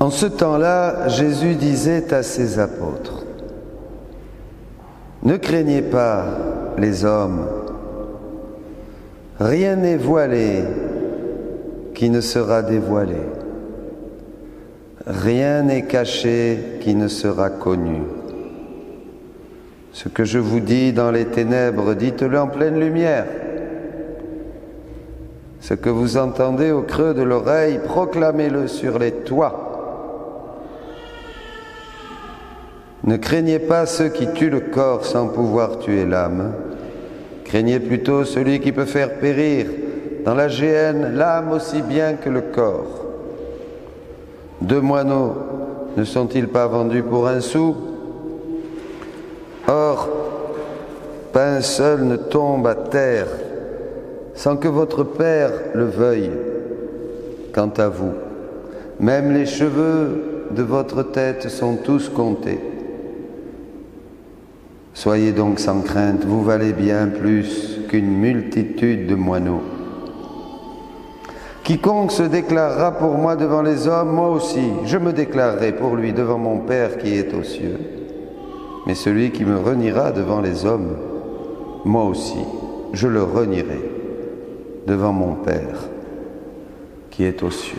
[0.00, 3.24] En ce temps-là, Jésus disait à ses apôtres,
[5.22, 6.24] Ne craignez pas
[6.76, 7.46] les hommes,
[9.38, 10.64] rien n'est voilé
[11.94, 13.22] qui ne sera dévoilé,
[15.06, 18.02] rien n'est caché qui ne sera connu.
[19.92, 23.26] Ce que je vous dis dans les ténèbres, dites-le en pleine lumière.
[25.60, 29.63] Ce que vous entendez au creux de l'oreille, proclamez-le sur les toits.
[33.04, 36.52] Ne craignez pas ceux qui tuent le corps sans pouvoir tuer l'âme.
[37.44, 39.66] Craignez plutôt celui qui peut faire périr
[40.24, 43.04] dans la géhenne l'âme aussi bien que le corps.
[44.62, 45.34] Deux moineaux
[45.98, 47.76] ne sont-ils pas vendus pour un sou?
[49.68, 50.08] Or,
[51.32, 53.28] pas un seul ne tombe à terre
[54.34, 56.30] sans que votre Père le veuille.
[57.52, 58.12] Quant à vous,
[58.98, 62.73] même les cheveux de votre tête sont tous comptés.
[65.04, 69.60] Soyez donc sans crainte, vous valez bien plus qu'une multitude de moineaux.
[71.62, 76.14] Quiconque se déclarera pour moi devant les hommes, moi aussi, je me déclarerai pour lui
[76.14, 77.78] devant mon Père qui est aux cieux.
[78.86, 80.96] Mais celui qui me reniera devant les hommes,
[81.84, 82.40] moi aussi,
[82.94, 83.82] je le renierai
[84.86, 85.80] devant mon Père
[87.10, 87.76] qui est aux cieux.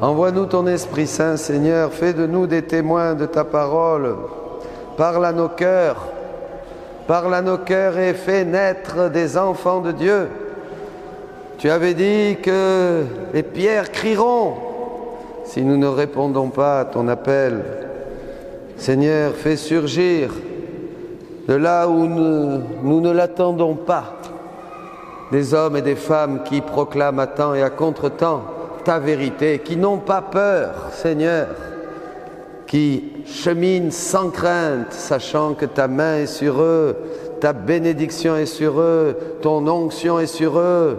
[0.00, 4.14] Envoie-nous ton Esprit Saint, Seigneur, fais de nous des témoins de ta parole.
[4.96, 6.08] Parle à nos cœurs,
[7.06, 10.28] parle à nos cœurs et fais naître des enfants de Dieu.
[11.58, 14.54] Tu avais dit que les pierres crieront
[15.44, 17.62] si nous ne répondons pas à ton appel.
[18.76, 20.30] Seigneur, fais surgir
[21.48, 24.14] de là où nous, ne l'attendons pas
[25.30, 28.42] des hommes et des femmes qui proclament à temps et à contre-temps
[28.84, 31.48] ta vérité, qui n'ont pas peur, Seigneur,
[32.66, 36.96] qui cheminent sans crainte, sachant que ta main est sur eux,
[37.40, 40.98] ta bénédiction est sur eux, ton onction est sur eux,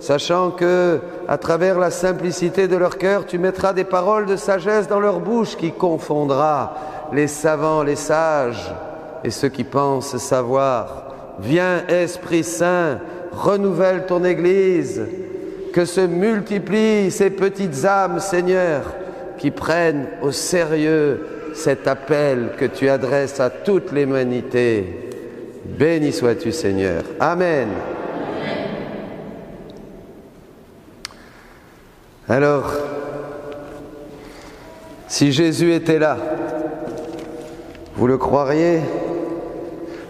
[0.00, 4.88] sachant que à travers la simplicité de leur cœur, tu mettras des paroles de sagesse
[4.88, 6.74] dans leur bouche qui confondra
[7.12, 8.72] les savants, les sages
[9.24, 11.04] et ceux qui pensent savoir.
[11.40, 12.98] Viens, Esprit Saint,
[13.32, 15.02] renouvelle ton Église,
[15.72, 18.82] que se multiplient ces petites âmes, Seigneur,
[19.38, 21.20] qui prennent au sérieux
[21.54, 25.10] cet appel que tu adresses à toute l'humanité.
[25.64, 27.02] Béni sois-tu Seigneur.
[27.20, 27.68] Amen.
[32.28, 32.72] Alors,
[35.06, 36.18] si Jésus était là,
[37.96, 38.80] vous le croiriez?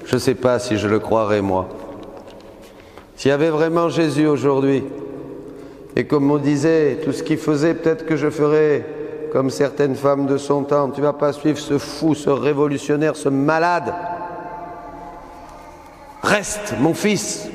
[0.05, 1.69] Je ne sais pas si je le croirais moi.
[3.15, 4.83] S'il y avait vraiment Jésus aujourd'hui,
[5.97, 8.84] et comme on disait, tout ce qu'il faisait, peut-être que je ferais
[9.33, 10.91] comme certaines femmes de son temps.
[10.91, 13.94] Tu vas pas suivre ce fou, ce révolutionnaire, ce malade.
[16.22, 17.49] Reste, mon fils,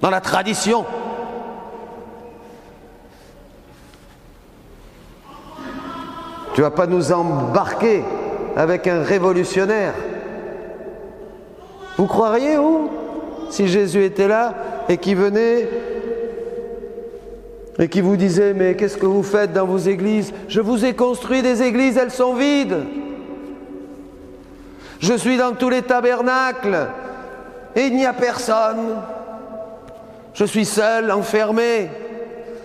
[0.00, 0.84] dans la tradition.
[6.54, 8.04] Tu vas pas nous embarquer
[8.56, 9.94] avec un révolutionnaire.
[11.96, 12.90] Vous croiriez, où
[13.50, 14.54] si Jésus était là
[14.88, 15.68] et qui venait
[17.78, 20.32] et qui vous disait, mais qu'est-ce que vous faites dans vos églises?
[20.48, 22.78] Je vous ai construit des églises, elles sont vides.
[25.00, 26.88] Je suis dans tous les tabernacles
[27.74, 29.00] et il n'y a personne.
[30.34, 31.90] Je suis seul, enfermé.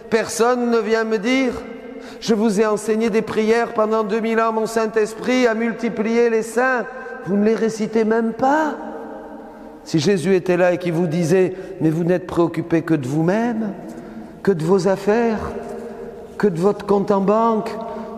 [0.10, 1.54] Personne ne vient me dire.
[2.20, 6.86] Je vous ai enseigné des prières pendant 2000 ans, mon Saint-Esprit a multiplié les saints.
[7.26, 8.76] Vous ne les récitez même pas.
[9.84, 13.74] Si Jésus était là et qui vous disait, mais vous n'êtes préoccupé que de vous-même,
[14.44, 15.52] que de vos affaires,
[16.38, 17.72] que de votre compte en banque,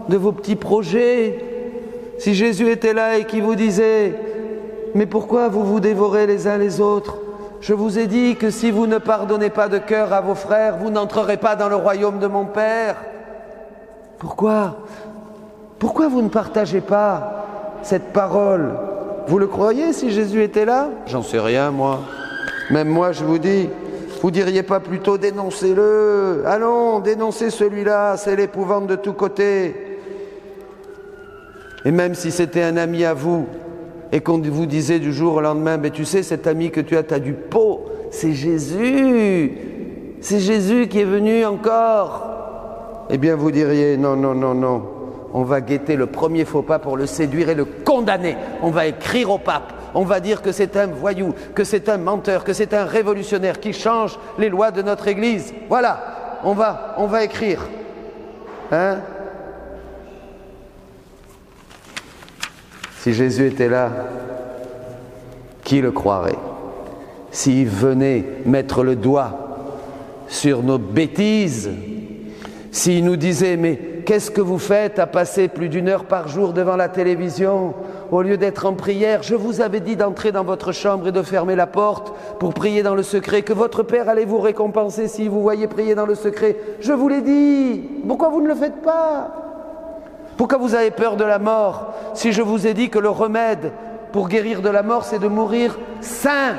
[0.09, 1.46] de vos petits projets.
[2.18, 4.16] Si Jésus était là et qui vous disait,
[4.96, 7.18] mais pourquoi vous vous dévorez les uns les autres?
[7.62, 10.78] Je vous ai dit que si vous ne pardonnez pas de cœur à vos frères,
[10.78, 12.96] vous n'entrerez pas dans le royaume de mon Père.
[14.18, 14.78] Pourquoi?
[15.77, 17.45] Pourquoi vous ne partagez pas
[17.83, 18.72] cette parole?
[19.27, 20.89] Vous le croyez si Jésus était là?
[21.06, 22.00] J'en sais rien, moi.
[22.72, 23.69] Même moi, je vous dis,
[24.21, 29.75] vous diriez pas plutôt dénoncez-le Allons, dénoncez celui-là, c'est l'épouvante de tous côtés.
[31.86, 33.48] Et même si c'était un ami à vous,
[34.12, 36.98] et qu'on vous disait du jour au lendemain, mais tu sais, cet ami que tu
[36.98, 39.54] as, tu as du pot, c'est Jésus.
[40.19, 43.06] C'est Jésus qui est venu encore.
[43.10, 44.83] Eh bien, vous diriez, non, non, non, non.
[45.33, 48.36] On va guetter le premier faux pas pour le séduire et le condamner.
[48.63, 51.97] On va écrire au pape on va dire que c'est un voyou, que c'est un
[51.97, 55.53] menteur, que c'est un révolutionnaire qui change les lois de notre Église.
[55.68, 57.68] Voilà, on va, on va écrire.
[58.71, 58.97] Hein?
[63.00, 63.89] Si Jésus était là,
[65.63, 66.36] qui le croirait?
[67.31, 69.77] S'il venait mettre le doigt
[70.27, 71.69] sur nos bêtises,
[72.71, 76.53] s'il nous disait, mais qu'est-ce que vous faites à passer plus d'une heure par jour
[76.53, 77.74] devant la télévision?
[78.12, 81.22] Au lieu d'être en prière Je vous avais dit d'entrer dans votre chambre et de
[81.22, 85.28] fermer la porte pour prier dans le secret, que votre Père allait vous récompenser si
[85.28, 86.58] vous voyez prier dans le secret.
[86.80, 87.82] Je vous l'ai dit.
[88.08, 89.32] Pourquoi vous ne le faites pas?
[90.38, 91.94] Pourquoi vous avez peur de la mort?
[92.14, 93.72] Si je vous ai dit que le remède
[94.12, 96.56] pour guérir de la mort, c'est de mourir saint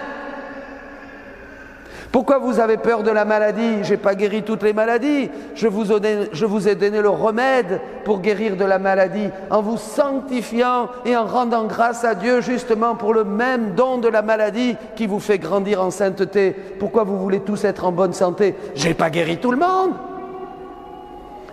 [2.13, 3.85] pourquoi vous avez peur de la maladie?
[3.85, 5.31] Je n'ai pas guéri toutes les maladies.
[5.55, 11.17] Je vous, ai, donné le remède pour guérir de la maladie en vous sanctifiant et
[11.17, 15.21] en rendant grâce à Dieu justement pour le même don de la maladie qui vous
[15.21, 16.57] fait grandir en sainteté.
[16.81, 18.57] Pourquoi vous voulez tous être en bonne santé?
[18.75, 19.93] Je n'ai pas guéri tout le monde.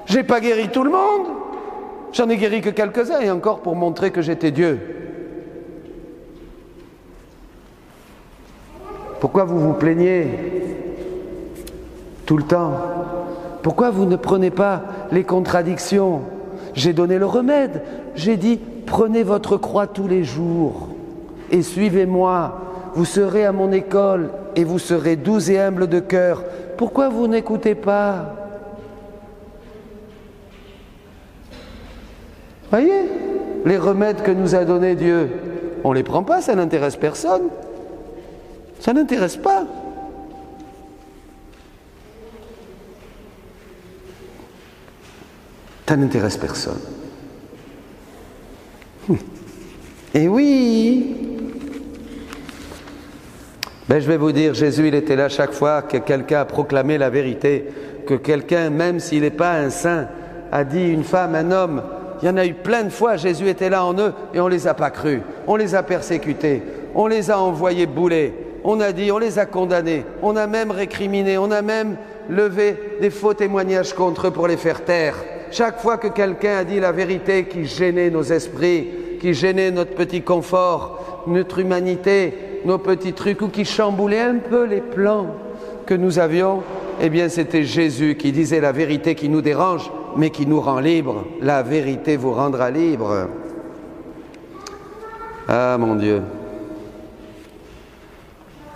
[0.07, 1.27] J'ai pas guéri tout le monde.
[2.13, 5.06] J'en ai guéri que quelques-uns et encore pour montrer que j'étais Dieu.
[9.19, 10.27] Pourquoi vous vous plaignez
[12.25, 12.73] tout le temps
[13.63, 16.21] Pourquoi vous ne prenez pas les contradictions
[16.73, 17.81] J'ai donné le remède.
[18.15, 20.89] J'ai dit, prenez votre croix tous les jours
[21.51, 22.61] et suivez-moi.
[22.93, 26.43] Vous serez à mon école et vous serez doux et humble de cœur.
[26.77, 28.33] Pourquoi vous n'écoutez pas
[32.69, 33.09] Voyez,
[33.65, 35.29] les remèdes que nous a donnés Dieu,
[35.83, 37.43] on ne les prend pas, ça n'intéresse personne.
[38.79, 39.65] Ça n'intéresse pas.
[45.87, 46.81] Ça n'intéresse personne.
[49.09, 49.17] Hum.
[50.13, 51.15] Et oui,
[53.87, 56.97] ben, je vais vous dire, Jésus, il était là chaque fois que quelqu'un a proclamé
[56.97, 57.65] la vérité,
[58.05, 60.07] que quelqu'un, même s'il n'est pas un saint,
[60.51, 61.81] a dit une femme, un homme,
[62.21, 64.45] il y en a eu plein de fois, Jésus était là en eux et on
[64.45, 66.63] ne les a pas crus, on les a persécutés,
[66.95, 68.33] on les a envoyés bouler,
[68.63, 71.97] on a dit, on les a condamnés, on a même récriminé, on a même
[72.29, 75.15] levé des faux témoignages contre eux pour les faire taire.
[75.51, 78.87] Chaque fois que quelqu'un a dit la vérité qui gênait nos esprits,
[79.19, 82.33] qui gênait notre petit confort, notre humanité,
[82.65, 85.27] nos petits trucs, ou qui chamboulait un peu les plans
[85.85, 86.63] que nous avions,
[87.01, 90.79] eh bien c'était Jésus qui disait la vérité qui nous dérange, mais qui nous rend
[90.79, 91.23] libres.
[91.41, 93.27] La vérité vous rendra libre.
[95.47, 96.21] Ah mon Dieu.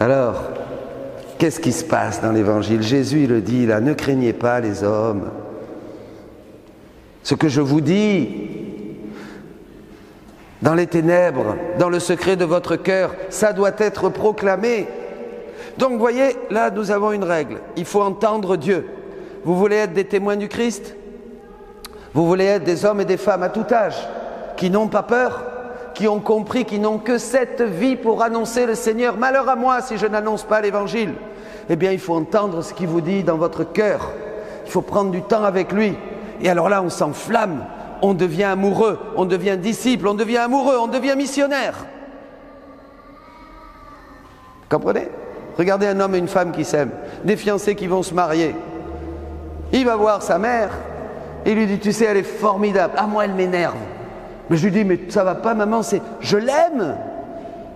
[0.02, 0.46] Alors,
[1.38, 2.82] qu'est-ce qui se passe dans l'évangile?
[2.82, 5.30] Jésus le dit là, ne craignez pas les hommes.
[7.22, 8.28] Ce que je vous dis,
[10.64, 14.88] dans les ténèbres, dans le secret de votre cœur, ça doit être proclamé.
[15.78, 17.58] Donc, voyez, là, nous avons une règle.
[17.78, 18.88] Il faut entendre Dieu.
[19.44, 20.96] Vous voulez être des témoins du Christ?
[22.16, 23.98] Vous voulez être des hommes et des femmes à tout âge
[24.58, 25.51] qui n'ont pas peur?
[25.94, 29.18] Qui ont compris qu'ils n'ont que cette vie pour annoncer le Seigneur.
[29.18, 31.14] Malheur à moi si je n'annonce pas l'Évangile.
[31.70, 34.12] Eh bien, il faut entendre ce qu'il vous dit dans votre cœur.
[34.66, 35.98] Il faut prendre du temps avec lui.
[36.42, 37.66] Et alors là, on s'enflamme,
[38.02, 41.86] on devient amoureux, on devient disciple, on devient amoureux, on devient missionnaire.
[44.70, 45.10] Comprenez?
[45.58, 48.56] Regardez un homme et une femme qui s'aiment, des fiancés qui vont se marier.
[49.74, 50.72] Il va voir sa mère,
[51.46, 52.94] il lui dit, tu sais, elle est formidable.
[52.98, 53.76] Ah, moi, elle m'énerve.
[54.52, 56.98] Mais je lui dis, mais ça va pas, maman, c'est je l'aime.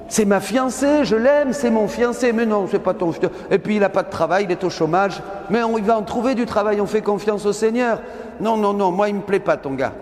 [0.09, 2.33] C'est ma fiancée, je l'aime, c'est mon fiancé.
[2.33, 3.33] Mais non, c'est pas ton fiancé.
[3.49, 5.21] Et puis il n'a pas de travail, il est au chômage.
[5.49, 8.01] Mais on, il va en trouver du travail, on fait confiance au Seigneur.
[8.41, 9.93] Non, non, non, moi il me plaît pas ton gars.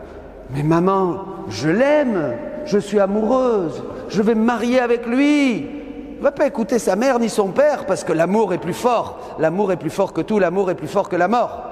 [0.50, 2.34] Mais maman, je l'aime,
[2.66, 5.70] je suis amoureuse, je vais me marier avec lui.
[6.18, 9.38] Ne va pas écouter sa mère ni son père parce que l'amour est plus fort.
[9.38, 11.66] L'amour est plus fort que tout, l'amour est plus fort que la mort.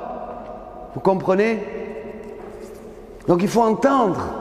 [0.93, 1.65] Vous comprenez?
[3.27, 4.40] Donc il faut entendre.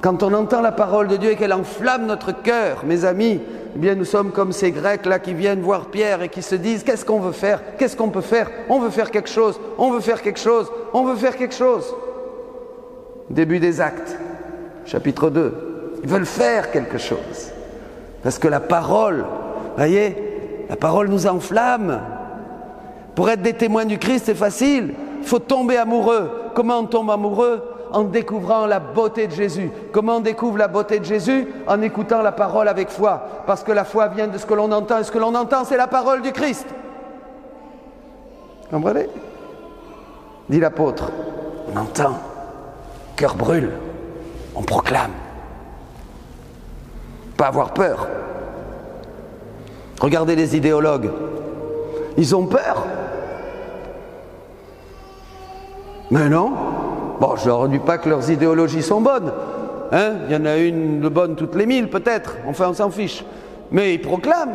[0.00, 3.40] Quand on entend la parole de Dieu et qu'elle enflamme notre cœur, mes amis,
[3.74, 6.82] eh bien nous sommes comme ces Grecs-là qui viennent voir Pierre et qui se disent
[6.82, 7.60] qu'est-ce qu'on veut faire?
[7.76, 8.50] Qu'est-ce qu'on peut faire?
[8.70, 11.94] On veut faire quelque chose, on veut faire quelque chose, on veut faire quelque chose.
[13.28, 14.18] Début des actes,
[14.86, 16.00] chapitre 2.
[16.02, 17.52] Ils veulent faire quelque chose.
[18.22, 19.26] Parce que la parole,
[19.76, 20.16] voyez,
[20.68, 22.00] la parole nous enflamme.
[23.14, 24.94] Pour être des témoins du Christ, c'est facile.
[25.20, 26.30] Il faut tomber amoureux.
[26.54, 27.62] Comment on tombe amoureux?
[27.92, 29.70] En découvrant la beauté de Jésus.
[29.92, 33.22] Comment on découvre la beauté de Jésus En écoutant la parole avec foi.
[33.46, 35.64] Parce que la foi vient de ce que l'on entend, et ce que l'on entend,
[35.64, 36.66] c'est la parole du Christ.
[38.70, 39.08] Comprenez?
[40.48, 41.10] Dit l'apôtre.
[41.72, 42.18] On entend,
[43.16, 43.72] cœur brûle,
[44.56, 45.12] on proclame.
[47.36, 48.08] Pas avoir peur.
[50.00, 51.10] Regardez les idéologues.
[52.16, 52.84] Ils ont peur.
[56.10, 56.52] Mais non,
[57.20, 59.30] Bon, je leur dis pas que leurs idéologies sont bonnes,
[59.92, 62.90] Hein il y en a une de bonne toutes les mille peut-être, enfin on s'en
[62.90, 63.24] fiche.
[63.72, 64.52] Mais il proclame.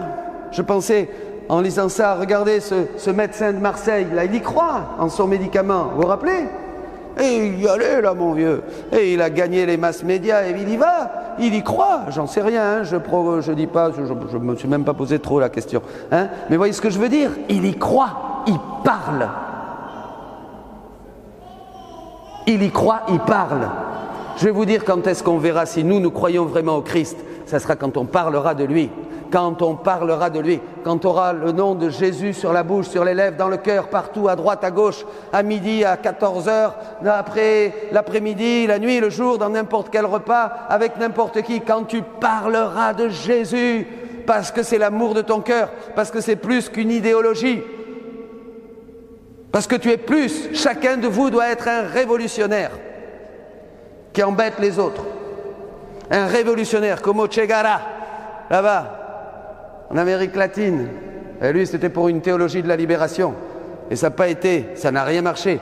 [0.51, 1.09] Je pensais,
[1.49, 5.91] en lisant ça, regardez ce, médecin de Marseille, là il y croit en son médicament,
[5.93, 6.47] vous vous rappelez?
[7.21, 8.61] Et il y allait là, mon vieux.
[8.91, 11.35] Et il a gagné les masses médias et il y va.
[11.39, 12.01] Il y croit.
[12.09, 12.79] J'en sais rien.
[12.79, 12.83] Hein.
[12.83, 14.01] Je ne dis pas, je
[14.37, 15.81] ne me suis même pas posé trop la question.
[16.11, 16.27] Hein.
[16.49, 17.29] Mais voyez ce que je veux dire?
[17.47, 18.43] Il y croit.
[18.47, 19.29] Il parle.
[22.47, 23.69] Il y croit, il parle.
[24.37, 27.17] Je vais vous dire quand est-ce qu'on verra si nous, nous croyons vraiment au Christ.
[27.45, 28.89] Ça sera quand on parlera de lui
[29.31, 32.87] quand on parlera de lui, quand on aura le nom de Jésus sur la bouche,
[32.87, 36.47] sur les lèvres, dans le cœur, partout, à droite, à gauche, à midi, à 14
[36.47, 36.75] heures,
[37.05, 42.01] après l'après-midi, la nuit, le jour, dans n'importe quel repas, avec n'importe qui, quand tu
[42.01, 43.85] parleras de Jésus,
[44.25, 47.61] parce que c'est l'amour de ton cœur, parce que c'est plus qu'une idéologie,
[49.55, 52.71] parce que tu es plus, chacun de vous doit être un révolutionnaire
[54.11, 55.05] qui embête les autres.
[56.11, 57.47] Un révolutionnaire comme Che
[58.49, 60.89] là-bas, en Amérique latine.
[61.41, 63.33] Et lui, c'était pour une théologie de la libération.
[63.89, 65.61] Et ça n'a pas été, ça n'a rien marché.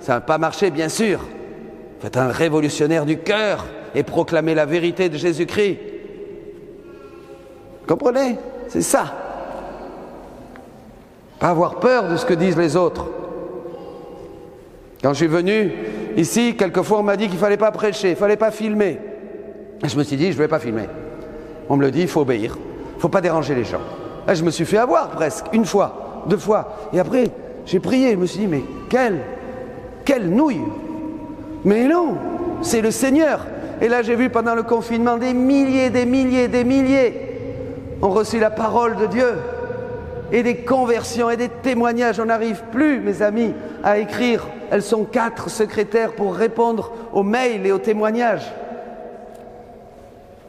[0.00, 1.20] Ça n'a pas marché, bien sûr.
[2.00, 5.78] Faites un révolutionnaire du cœur et proclamer la vérité de Jésus-Christ.
[7.86, 8.36] Comprenez?
[8.68, 9.14] C'est ça.
[11.38, 13.06] Pas avoir peur de ce que disent les autres.
[15.02, 15.72] Quand je suis venu
[16.16, 18.98] ici, quelquefois on m'a dit qu'il ne fallait pas prêcher, il ne fallait pas filmer.
[19.82, 20.88] Et je me suis dit, je ne vais pas filmer.
[21.68, 22.56] On me le dit, il faut obéir
[23.00, 23.80] faut pas déranger les gens.
[24.26, 26.76] Là, je me suis fait avoir presque, une fois, deux fois.
[26.92, 27.30] Et après,
[27.64, 29.20] j'ai prié, je me suis dit, mais quelle,
[30.04, 30.60] quelle nouille
[31.64, 32.16] Mais non,
[32.60, 33.46] c'est le Seigneur.
[33.80, 37.14] Et là, j'ai vu pendant le confinement des milliers, des milliers, des milliers
[38.02, 39.32] ont reçu la parole de Dieu.
[40.30, 42.20] Et des conversions et des témoignages.
[42.20, 43.52] On n'arrive plus, mes amis,
[43.84, 44.46] à écrire.
[44.70, 48.52] Elles sont quatre secrétaires pour répondre aux mails et aux témoignages.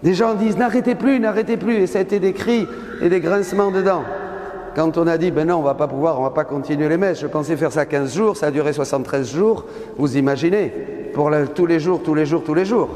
[0.04, 2.68] Des gens disent n'arrêtez plus, n'arrêtez plus, et ça a été des cris
[3.02, 4.04] et des grincements dedans.
[4.76, 6.98] Quand on a dit ben non, on va pas pouvoir, on va pas continuer les
[6.98, 9.66] messes, je pensais faire ça 15 jours, ça a duré 73 jours,
[9.98, 10.70] vous imaginez,
[11.14, 12.90] pour tous les jours, tous les jours, tous les jours.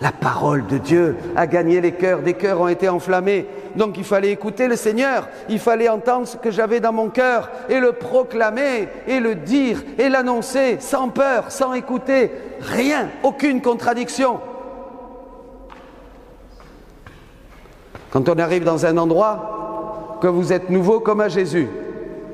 [0.00, 3.46] La parole de Dieu a gagné les cœurs, des cœurs ont été enflammés.
[3.76, 7.50] Donc il fallait écouter le Seigneur, il fallait entendre ce que j'avais dans mon cœur
[7.68, 14.40] et le proclamer et le dire et l'annoncer sans peur, sans écouter, rien, aucune contradiction.
[18.10, 21.68] Quand on arrive dans un endroit, que vous êtes nouveau comme à Jésus,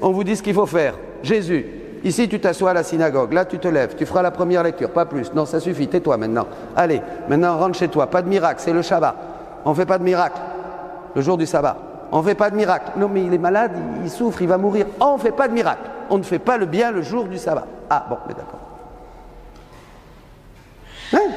[0.00, 0.94] on vous dit ce qu'il faut faire.
[1.22, 1.66] Jésus,
[2.04, 4.90] ici tu t'assois à la synagogue, là tu te lèves, tu feras la première lecture,
[4.90, 5.32] pas plus.
[5.34, 6.46] Non, ça suffit, tais-toi maintenant.
[6.76, 9.16] Allez, maintenant rentre chez toi, pas de miracle, c'est le Shabbat.
[9.64, 10.38] On ne fait pas de miracle
[11.14, 11.76] le jour du sabbat.
[12.12, 12.92] On ne fait pas de miracle.
[12.96, 14.86] Non, mais il est malade, il souffre, il va mourir.
[15.00, 15.88] On ne fait pas de miracle.
[16.08, 17.66] On ne fait pas le bien le jour du sabbat.
[17.88, 18.60] Ah bon, mais d'accord.
[21.12, 21.32] Hein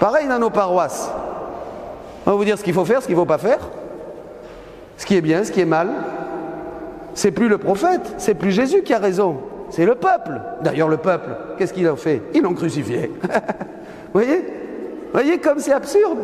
[0.00, 1.10] Pareil dans nos paroisses.
[2.26, 3.58] On va vous dire ce qu'il faut faire, ce qu'il ne faut pas faire,
[4.96, 5.88] ce qui est bien, ce qui est mal.
[7.14, 9.38] C'est plus le prophète, c'est plus Jésus qui a raison,
[9.70, 10.40] c'est le peuple.
[10.60, 12.22] D'ailleurs, le peuple, qu'est-ce qu'il a fait?
[12.34, 13.10] Ils l'ont crucifié.
[13.22, 13.28] Vous
[14.12, 14.36] voyez?
[14.38, 16.18] Vous voyez comme c'est absurde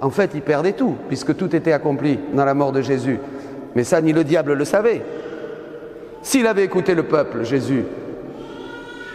[0.00, 3.18] En fait, ils perdaient tout, puisque tout était accompli dans la mort de Jésus.
[3.74, 5.02] Mais ça, ni le diable le savait.
[6.22, 7.84] S'il avait écouté le peuple, Jésus,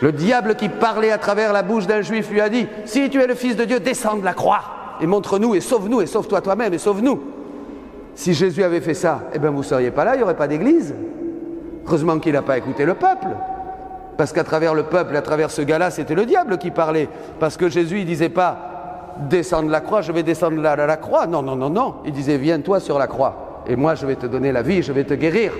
[0.01, 3.21] le diable qui parlait à travers la bouche d'un juif lui a dit, si tu
[3.21, 4.61] es le Fils de Dieu, descends de la croix
[5.01, 7.21] et montre-nous et sauve-nous et sauve-toi toi-même et sauve-nous.
[8.13, 10.37] Si Jésus avait fait ça, eh bien vous ne seriez pas là, il n'y aurait
[10.37, 10.93] pas d'église.
[11.85, 13.27] Heureusement qu'il n'a pas écouté le peuple.
[14.17, 17.09] Parce qu'à travers le peuple, à travers ce gars-là, c'était le diable qui parlait.
[17.39, 18.74] Parce que Jésus, il disait pas
[19.29, 21.27] descends de la croix, je vais descendre de la, la croix.
[21.27, 21.95] Non, non, non, non.
[22.05, 23.63] Il disait viens-toi sur la croix.
[23.67, 25.53] Et moi, je vais te donner la vie, je vais te guérir.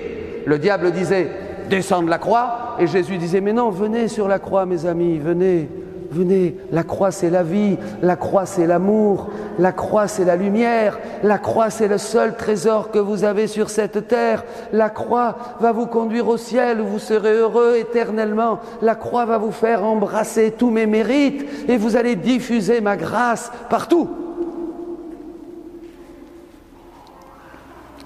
[0.44, 1.30] Le diable disait
[1.68, 2.76] descends de la croix.
[2.78, 5.68] Et Jésus disait mais non, venez sur la croix, mes amis, venez.
[6.10, 10.98] Venez, la croix c'est la vie, la croix c'est l'amour, la croix c'est la lumière,
[11.22, 15.72] la croix c'est le seul trésor que vous avez sur cette terre, la croix va
[15.72, 20.52] vous conduire au ciel où vous serez heureux éternellement, la croix va vous faire embrasser
[20.56, 24.08] tous mes mérites et vous allez diffuser ma grâce partout.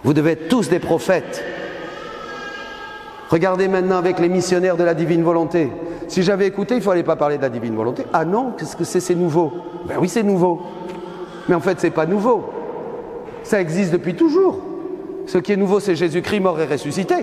[0.02, 1.44] Vous devez être tous des prophètes.
[3.30, 5.70] Regardez maintenant avec les missionnaires de la divine volonté.
[6.08, 8.04] Si j'avais écouté, il ne fallait pas parler de la divine volonté.
[8.12, 9.52] Ah non, qu'est-ce que c'est C'est nouveau?
[9.86, 10.60] Ben oui, c'est nouveau.
[11.48, 12.50] Mais en fait, ce n'est pas nouveau.
[13.44, 14.58] Ça existe depuis toujours.
[15.26, 17.14] Ce qui est nouveau, c'est Jésus-Christ mort et ressuscité.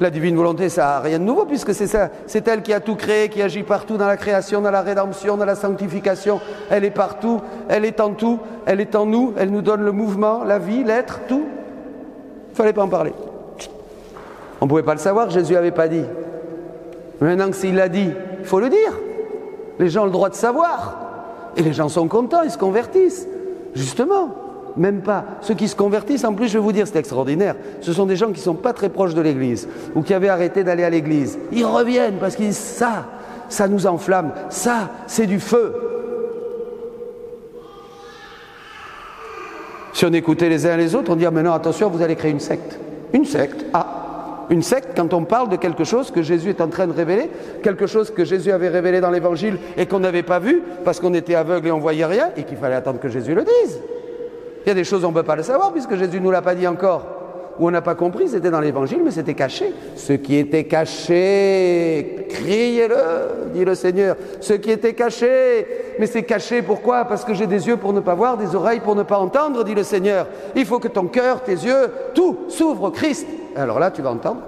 [0.00, 2.78] La divine volonté, ça n'a rien de nouveau puisque c'est ça, c'est elle qui a
[2.78, 6.40] tout créé, qui agit partout dans la création, dans la rédemption, dans la sanctification.
[6.70, 9.90] Elle est partout, elle est en tout, elle est en nous, elle nous donne le
[9.90, 11.46] mouvement, la vie, l'être, tout.
[12.46, 13.12] Il ne fallait pas en parler.
[14.60, 16.04] On ne pouvait pas le savoir, Jésus n'avait pas dit.
[17.20, 18.10] Maintenant que s'il l'a dit,
[18.40, 18.98] il faut le dire.
[19.78, 20.96] Les gens ont le droit de savoir.
[21.56, 23.26] Et les gens sont contents, ils se convertissent.
[23.74, 24.34] Justement,
[24.76, 25.24] même pas.
[25.40, 27.56] Ceux qui se convertissent, en plus, je vais vous dire, c'est extraordinaire.
[27.80, 30.28] Ce sont des gens qui ne sont pas très proches de l'Église ou qui avaient
[30.28, 31.38] arrêté d'aller à l'Église.
[31.52, 33.06] Ils reviennent parce qu'ils disent ça,
[33.48, 35.74] ça nous enflamme, ça, c'est du feu.
[39.92, 42.30] Si on écoutait les uns les autres, on dirait mais non, attention, vous allez créer
[42.30, 42.78] une secte.
[43.12, 43.87] Une secte Ah,
[44.50, 47.30] une secte quand on parle de quelque chose que Jésus est en train de révéler,
[47.62, 51.14] quelque chose que Jésus avait révélé dans l'Évangile et qu'on n'avait pas vu parce qu'on
[51.14, 53.80] était aveugle et on voyait rien et qu'il fallait attendre que Jésus le dise.
[54.64, 56.30] Il y a des choses on ne peut pas le savoir puisque Jésus ne nous
[56.30, 57.18] l'a pas dit encore.
[57.58, 59.72] Ou on n'a pas compris, c'était dans l'évangile, mais c'était caché.
[59.96, 64.16] Ce qui était caché, criez-le, dit le Seigneur.
[64.40, 65.66] Ce qui était caché,
[65.98, 67.04] mais c'est caché pourquoi?
[67.04, 69.64] Parce que j'ai des yeux pour ne pas voir, des oreilles pour ne pas entendre,
[69.64, 70.28] dit le Seigneur.
[70.54, 73.26] Il faut que ton cœur, tes yeux, tout s'ouvre au Christ.
[73.56, 74.42] Alors là, tu vas entendre.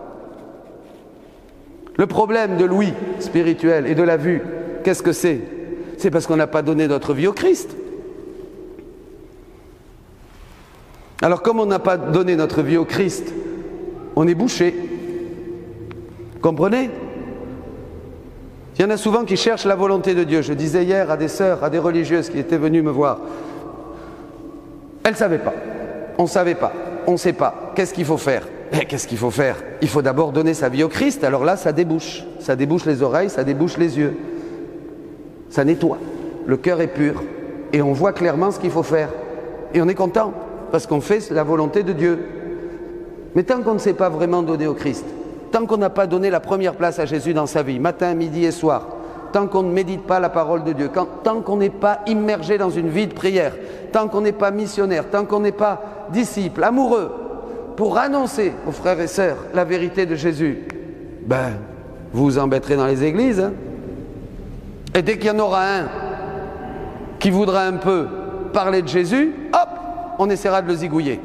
[1.96, 4.42] Le problème de l'ouïe spirituel et de la vue,
[4.84, 5.40] qu'est-ce que c'est?
[5.98, 7.76] C'est parce qu'on n'a pas donné notre vie au Christ.
[11.20, 13.34] Alors comme on n'a pas donné notre vie au Christ,
[14.16, 14.74] on est bouché.
[16.40, 16.90] Comprenez?
[18.78, 20.40] Il y en a souvent qui cherchent la volonté de Dieu.
[20.40, 23.18] Je disais hier à des sœurs, à des religieuses qui étaient venues me voir.
[25.04, 25.52] Elles ne savaient pas.
[26.16, 26.72] On ne savait pas.
[27.06, 27.72] On ne sait pas.
[27.74, 28.46] Qu'est-ce qu'il faut faire?
[28.72, 29.56] Eh, Qu'est-ce qu'il faut faire?
[29.82, 31.24] Il faut d'abord donner sa vie au Christ.
[31.24, 32.24] Alors là, ça débouche.
[32.38, 34.16] Ça débouche les oreilles, ça débouche les yeux.
[35.48, 35.98] Ça nettoie.
[36.46, 37.22] Le cœur est pur.
[37.72, 39.10] Et on voit clairement ce qu'il faut faire.
[39.74, 40.32] Et on est content
[40.72, 42.18] parce qu'on fait la volonté de Dieu.
[43.34, 45.04] Mais tant qu'on ne s'est pas vraiment donné au Christ,
[45.52, 48.44] tant qu'on n'a pas donné la première place à Jésus dans sa vie, matin, midi
[48.44, 48.88] et soir,
[49.32, 50.90] tant qu'on ne médite pas la parole de Dieu,
[51.22, 53.54] tant qu'on n'est pas immergé dans une vie de prière,
[53.92, 57.12] tant qu'on n'est pas missionnaire, tant qu'on n'est pas disciple, amoureux,
[57.80, 60.58] pour annoncer aux frères et sœurs la vérité de Jésus,
[61.24, 61.52] ben,
[62.12, 63.40] vous vous embêterez dans les églises.
[63.40, 63.54] Hein.
[64.94, 65.88] et dès qu'il y en aura un
[67.18, 68.06] qui voudra un peu
[68.52, 69.68] parler de Jésus, hop,
[70.18, 71.22] on essaiera de le zigouiller.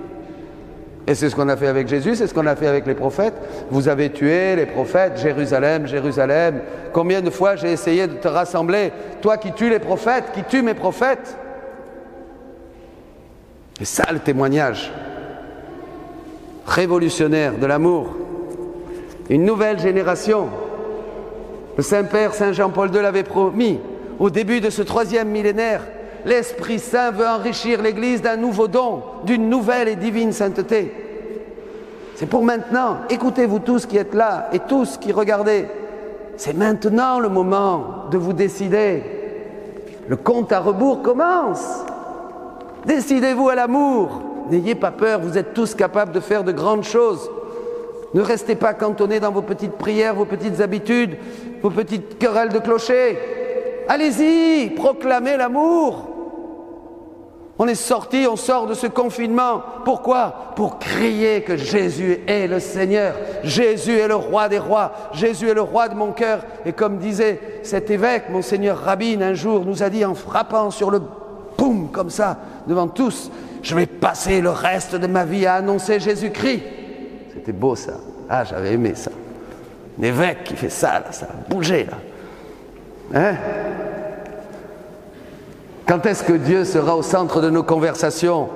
[1.06, 2.96] Et c'est ce qu'on a fait avec Jésus, c'est ce qu'on a fait avec les
[2.96, 3.36] prophètes.
[3.70, 6.62] Vous avez tué les prophètes, Jérusalem, Jérusalem.
[6.94, 10.62] Combien de fois j'ai essayé de te rassembler, toi qui tues les prophètes, qui tues
[10.62, 11.36] mes prophètes?
[13.78, 14.94] C'est ça le témoignage
[16.66, 18.16] révolutionnaire de l'amour.
[19.30, 20.48] Une nouvelle génération.
[21.78, 23.80] Le Saint-Père Saint Jean-Paul II l'avait promis
[24.20, 25.82] au début de ce troisième millénaire
[26.26, 30.92] l'Esprit Saint veut enrichir l'Église d'un nouveau don, d'une nouvelle et divine sainteté.
[32.16, 32.98] C'est pour maintenant.
[33.10, 35.68] Écoutez-vous tous qui êtes là et tous qui regardez.
[36.38, 39.04] C'est maintenant le moment de vous décider.
[40.08, 41.84] Le compte à rebours commence.
[42.86, 44.22] Décidez-vous à l'amour.
[44.50, 47.30] N'ayez pas peur, vous êtes tous capables de faire de grandes choses.
[48.14, 51.18] Ne restez pas cantonnés dans vos petites prières, vos petites habitudes,
[51.62, 53.18] vos petites querelles de clocher.
[53.88, 56.10] Allez-y, proclamez l'amour.
[57.58, 59.62] On est sorti, on sort de ce confinement.
[59.86, 60.54] Pourquoi?
[60.56, 63.16] Pour crier que Jésus est le Seigneur.
[63.44, 64.92] Jésus est le roi des rois.
[65.14, 66.40] Jésus est le roi de mon cœur.
[66.66, 70.92] Et comme disait cet évêque, monseigneur Rabine, un jour nous a dit en frappant sur
[70.92, 71.02] le
[71.58, 73.32] boum comme ça devant tous,
[73.66, 76.62] je vais passer le reste de ma vie à annoncer Jésus-Christ.
[77.34, 77.94] C'était beau ça.
[78.30, 79.10] Ah, j'avais aimé ça.
[80.00, 81.98] Un évêque qui fait ça, là, ça a bougé là.
[83.20, 83.36] Hein?
[85.88, 88.50] Quand est-ce que Dieu sera au centre de nos conversations?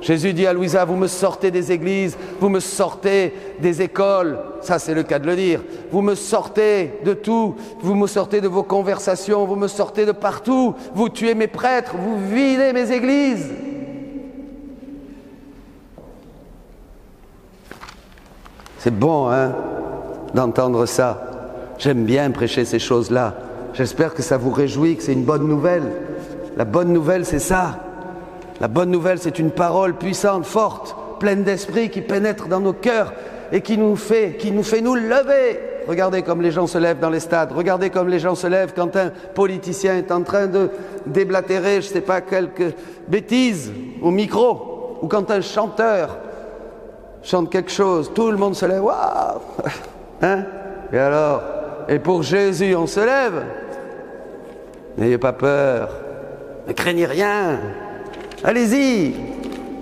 [0.00, 4.78] Jésus dit à Louisa, vous me sortez des églises, vous me sortez des écoles, ça
[4.78, 8.46] c'est le cas de le dire, vous me sortez de tout, vous me sortez de
[8.46, 13.50] vos conversations, vous me sortez de partout, vous tuez mes prêtres, vous videz mes églises.
[18.78, 19.52] C'est bon, hein,
[20.34, 21.20] d'entendre ça.
[21.78, 23.34] J'aime bien prêcher ces choses-là.
[23.74, 25.82] J'espère que ça vous réjouit, que c'est une bonne nouvelle.
[26.56, 27.80] La bonne nouvelle, c'est ça.
[28.60, 33.12] La bonne nouvelle, c'est une parole puissante, forte, pleine d'esprit qui pénètre dans nos cœurs
[33.50, 35.58] et qui nous fait, qui nous fait nous lever.
[35.88, 37.50] Regardez comme les gens se lèvent dans les stades.
[37.52, 40.70] Regardez comme les gens se lèvent quand un politicien est en train de
[41.06, 42.74] déblatérer, je ne sais pas, quelques
[43.08, 44.98] bêtises au micro.
[45.02, 46.18] Ou quand un chanteur
[47.28, 48.82] chante quelque chose, tout le monde se lève.
[48.82, 49.40] Waouh
[50.22, 50.44] Hein?
[50.92, 51.42] Et alors?
[51.88, 53.44] Et pour Jésus, on se lève.
[54.96, 55.90] N'ayez pas peur.
[56.66, 57.60] Ne craignez rien.
[58.42, 59.14] Allez-y.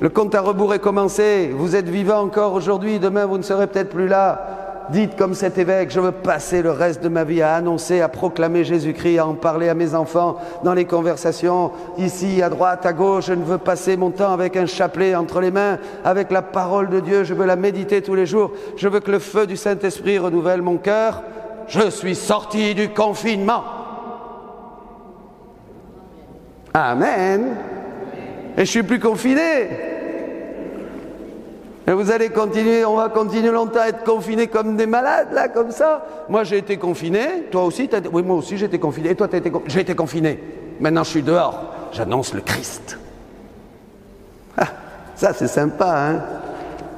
[0.01, 1.51] Le compte à rebours est commencé.
[1.55, 2.99] Vous êtes vivant encore aujourd'hui.
[2.99, 4.56] Demain, vous ne serez peut-être plus là.
[4.91, 8.09] Dites comme cet évêque, je veux passer le reste de ma vie à annoncer, à
[8.09, 12.93] proclamer Jésus-Christ, à en parler à mes enfants dans les conversations, ici, à droite, à
[12.93, 13.27] gauche.
[13.27, 16.89] Je ne veux passer mon temps avec un chapelet entre les mains, avec la parole
[16.89, 17.25] de Dieu.
[17.25, 18.53] Je veux la méditer tous les jours.
[18.77, 21.23] Je veux que le feu du Saint-Esprit renouvelle mon cœur.
[21.67, 23.65] Je suis sorti du confinement.
[26.73, 27.57] Amen.
[28.57, 29.96] Et je suis plus confiné.
[31.89, 35.49] Et vous allez continuer, on va continuer longtemps à être confinés comme des malades, là,
[35.49, 36.05] comme ça.
[36.29, 37.45] Moi, j'ai été confiné.
[37.51, 39.11] Toi aussi, as oui, moi aussi, j'ai été confiné.
[39.11, 39.53] Et toi, as été...
[39.67, 40.41] j'ai été confiné.
[40.81, 41.73] Maintenant, je suis dehors.
[41.93, 42.99] J'annonce le Christ.
[44.57, 44.69] Ah,
[45.15, 46.25] ça, c'est sympa, hein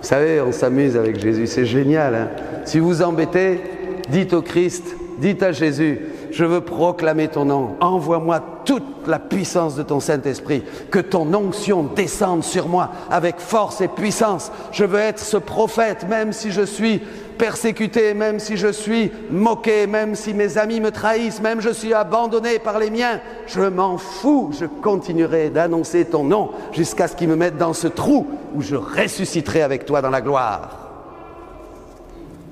[0.00, 1.46] Vous savez, on s'amuse avec Jésus.
[1.46, 2.28] C'est génial, hein
[2.64, 3.60] Si vous embêtez,
[4.08, 7.76] dites au Christ, dites à Jésus, je veux proclamer ton nom.
[7.80, 10.62] Envoie-moi toute la puissance de ton Saint-Esprit.
[10.90, 14.52] Que ton onction descende sur moi avec force et puissance.
[14.72, 17.00] Je veux être ce prophète, même si je suis
[17.38, 21.72] persécuté, même si je suis moqué, même si mes amis me trahissent, même si je
[21.72, 23.20] suis abandonné par les miens.
[23.46, 24.50] Je m'en fous.
[24.58, 28.76] Je continuerai d'annoncer ton nom jusqu'à ce qu'ils me mettent dans ce trou où je
[28.76, 30.88] ressusciterai avec toi dans la gloire.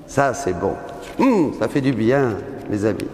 [0.07, 0.73] Ça, c'est bon.
[1.19, 2.37] Hum, ça fait du bien,
[2.69, 3.07] mes amis.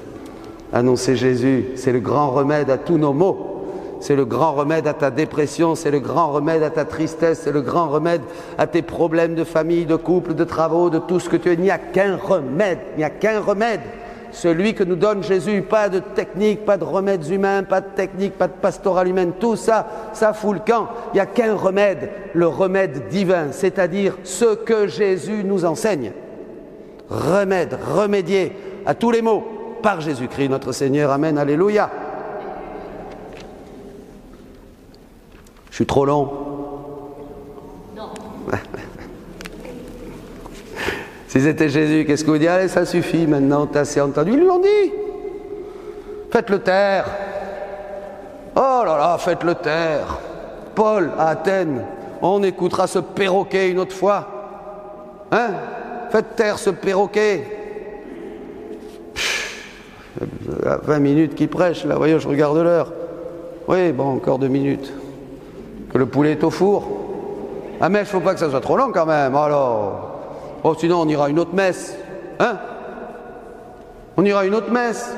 [0.74, 3.52] Annoncer Jésus, c'est le grand remède à tous nos maux.
[4.00, 7.52] C'est le grand remède à ta dépression, c'est le grand remède à ta tristesse, c'est
[7.52, 8.22] le grand remède
[8.58, 11.54] à tes problèmes de famille, de couple, de travaux, de tout ce que tu es.
[11.54, 13.82] Il n'y a qu'un remède, il n'y a qu'un remède.
[14.32, 18.34] Celui que nous donne Jésus, pas de technique, pas de remèdes humains, pas de technique,
[18.34, 20.88] pas de pastoral humaine, tout ça, ça fout le camp.
[21.14, 26.14] Il n'y a qu'un remède, le remède divin, c'est-à-dire ce que Jésus nous enseigne.
[27.10, 28.54] Remède, remédier
[28.88, 29.44] à tous les maux
[29.84, 31.12] par Jésus-Christ notre Seigneur.
[31.12, 31.90] Amen, Alléluia.
[35.70, 36.32] Je suis trop long
[37.96, 38.10] Non.
[41.28, 42.48] si c'était Jésus, qu'est-ce que vous dites?
[42.48, 44.32] Allez, ça suffit maintenant, t'as assez entendu.
[44.32, 44.92] Ils lui ont dit.
[46.32, 47.06] Faites-le taire.
[48.56, 50.20] Oh là là, faites-le taire.
[50.76, 51.84] Paul à Athènes,
[52.22, 54.28] on écoutera ce perroquet une autre fois.
[55.32, 55.50] Hein?
[56.10, 57.63] Faites taire ce perroquet.
[60.84, 62.92] 20 minutes qui prêche, là, voyez, je regarde l'heure.
[63.68, 64.92] Oui, bon, encore deux minutes.
[65.92, 66.88] Que le poulet est au four.
[67.80, 70.12] Ah, mais il ne faut pas que ça soit trop long quand même, alors.
[70.64, 71.96] Oh, sinon, on ira une autre messe.
[72.40, 72.58] Hein?
[74.18, 75.14] On ira une autre messe.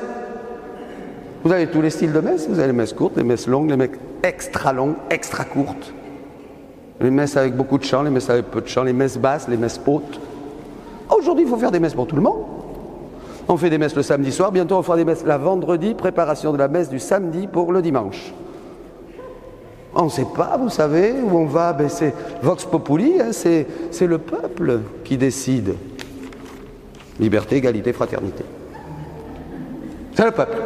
[1.44, 2.48] Vous avez tous les styles de messe.
[2.50, 3.92] Vous avez les messes courtes, les messes longues, les messes
[4.24, 5.94] extra longues, extra courtes.
[7.02, 9.48] Les messes avec beaucoup de chants, les messes avec peu de chants, les messes basses,
[9.48, 10.20] les messes hautes.
[11.16, 12.55] Aujourd'hui, il faut faire des messes pour tout le monde.
[13.48, 16.52] On fait des messes le samedi soir, bientôt on fera des messes la vendredi, préparation
[16.52, 18.34] de la messe du samedi pour le dimanche.
[19.94, 23.68] On ne sait pas, vous savez, où on va, ben c'est Vox Populi, hein, c'est
[24.02, 25.76] le peuple qui décide.
[27.20, 28.44] Liberté, égalité, fraternité.
[30.16, 30.58] C'est le peuple.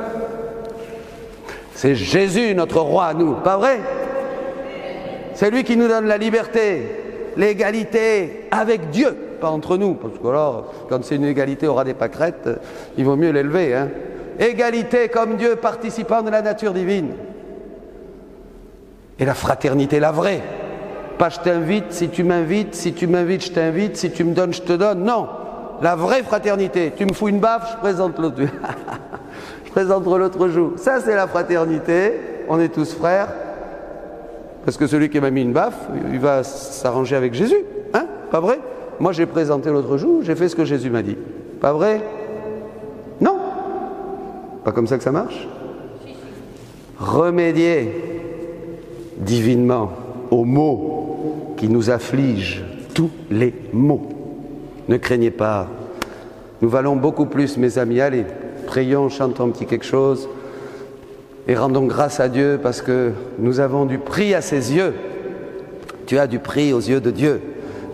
[1.76, 3.80] C'est Jésus, notre roi nous, pas vrai?
[5.36, 6.90] C'est lui qui nous donne la liberté,
[7.38, 11.94] l'égalité avec Dieu pas entre nous, parce que là, quand c'est une égalité, aura des
[11.94, 12.50] pâquerettes,
[12.98, 13.76] il vaut mieux l'élever.
[13.76, 13.90] Hein.
[14.40, 17.12] Égalité comme Dieu, participant de la nature divine.
[19.20, 20.42] Et la fraternité, la vraie.
[21.18, 24.54] Pas je t'invite, si tu m'invites, si tu m'invites, je t'invite, si tu me donnes,
[24.54, 25.04] je te donne.
[25.04, 25.28] Non,
[25.82, 26.94] la vraie fraternité.
[26.96, 28.38] Tu me fous une baffe, je présente l'autre.
[29.66, 30.74] je présenterai l'autre jour.
[30.78, 32.14] Ça, c'est la fraternité.
[32.48, 33.28] On est tous frères.
[34.64, 37.64] Parce que celui qui m'a mis une baffe, il va s'arranger avec Jésus.
[37.94, 38.60] Hein Pas vrai?
[39.00, 41.18] Moi, j'ai présenté l'autre jour, j'ai fait ce que Jésus m'a dit.
[41.62, 42.02] Pas vrai?
[43.22, 43.38] Non
[44.64, 45.48] Pas comme ça que ça marche?
[47.00, 47.94] Remédier
[49.18, 49.92] divinement
[50.32, 52.62] aux maux qui nous affligent,
[52.94, 54.10] tous les maux.
[54.88, 55.68] Ne craignez pas.
[56.62, 58.02] Nous valons beaucoup plus, mes amis.
[58.02, 58.26] Allez,
[58.66, 60.28] prions, chantons un petit quelque chose
[61.48, 64.94] et rendons grâce à Dieu parce que nous avons du prix à ses yeux.
[66.06, 67.42] Tu as du prix aux yeux de Dieu.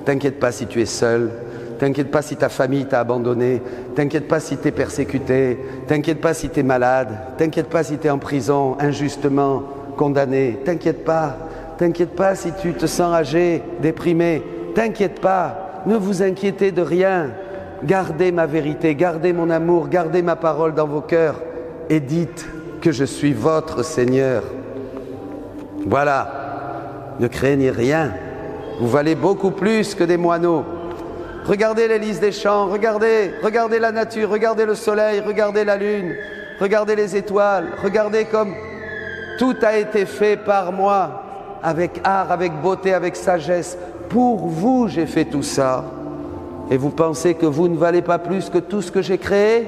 [0.05, 1.31] T'inquiète pas si tu es seul.
[1.79, 3.61] T'inquiète pas si ta famille t'a abandonné.
[3.95, 5.59] T'inquiète pas si tu es persécuté.
[5.87, 7.09] T'inquiète pas si tu es malade.
[7.37, 9.63] T'inquiète pas si tu es en prison, injustement
[9.97, 10.59] condamné.
[10.63, 11.37] T'inquiète pas.
[11.77, 14.41] T'inquiète pas si tu te sens âgé, déprimé.
[14.73, 15.81] T'inquiète pas.
[15.85, 17.31] Ne vous inquiétez de rien.
[17.83, 21.41] Gardez ma vérité, gardez mon amour, gardez ma parole dans vos cœurs
[21.89, 22.47] et dites
[22.81, 24.43] que je suis votre Seigneur.
[25.85, 27.15] Voilà.
[27.19, 28.13] Ne craignez rien.
[28.79, 30.65] Vous valez beaucoup plus que des moineaux.
[31.45, 36.15] Regardez les lys des champs, regardez, regardez la nature, regardez le soleil, regardez la lune,
[36.59, 38.53] regardez les étoiles, regardez comme
[39.37, 41.21] tout a été fait par moi,
[41.61, 43.77] avec art, avec beauté, avec sagesse.
[44.09, 45.85] Pour vous, j'ai fait tout ça.
[46.71, 49.67] Et vous pensez que vous ne valez pas plus que tout ce que j'ai créé?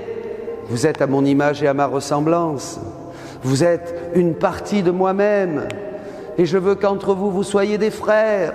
[0.69, 2.79] Vous êtes à mon image et à ma ressemblance.
[3.43, 5.67] Vous êtes une partie de moi-même.
[6.37, 8.53] Et je veux qu'entre vous, vous soyez des frères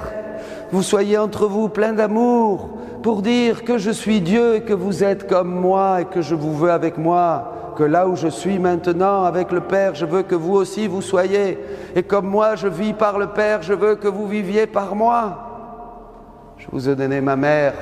[0.73, 2.71] vous soyez entre vous plein d'amour
[3.03, 6.35] pour dire que je suis Dieu et que vous êtes comme moi et que je
[6.35, 7.59] vous veux avec moi.
[7.77, 11.01] que là où je suis maintenant avec le Père, je veux que vous aussi vous
[11.01, 11.59] soyez.
[11.97, 16.55] Et comme moi je vis par le Père, je veux que vous viviez par moi.
[16.59, 17.73] Je vous ai donné ma mère,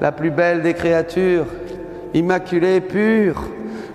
[0.00, 1.46] la plus belle des créatures,
[2.12, 3.42] immaculée, pure.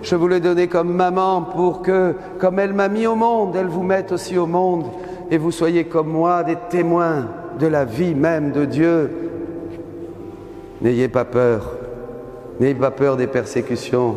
[0.02, 3.68] Je vous l'ai donnée comme maman pour que, comme elle m'a mis au monde, elle
[3.68, 4.86] vous mette aussi au monde
[5.30, 7.26] et vous soyez comme moi des témoins
[7.58, 9.10] de la vie même de Dieu.
[10.82, 11.72] N'ayez pas peur,
[12.60, 14.16] n'ayez pas peur des persécutions,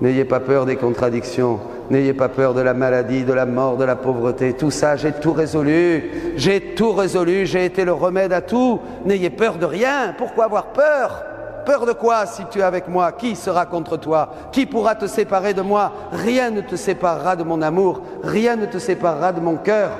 [0.00, 1.58] n'ayez pas peur des contradictions,
[1.90, 4.52] n'ayez pas peur de la maladie, de la mort, de la pauvreté.
[4.52, 8.78] Tout ça, j'ai tout résolu, j'ai tout résolu, j'ai été le remède à tout.
[9.04, 11.24] N'ayez peur de rien, pourquoi avoir peur?
[11.66, 13.12] Peur de quoi si tu es avec moi?
[13.12, 14.30] Qui sera contre toi?
[14.52, 15.92] Qui pourra te séparer de moi?
[16.12, 19.90] Rien ne te séparera de mon amour, rien ne te séparera de mon cœur.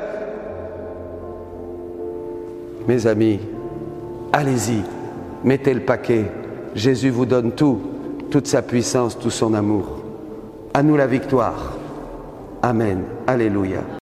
[2.86, 3.40] Mes amis,
[4.32, 4.82] allez-y,
[5.44, 6.24] mettez le paquet.
[6.74, 7.80] Jésus vous donne tout,
[8.30, 9.98] toute sa puissance, tout son amour.
[10.72, 11.76] À nous la victoire.
[12.62, 13.02] Amen.
[13.26, 13.99] Alléluia.